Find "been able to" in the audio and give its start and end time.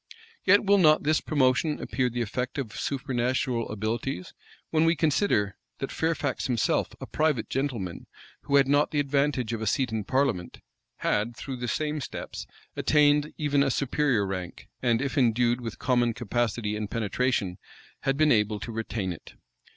18.17-18.71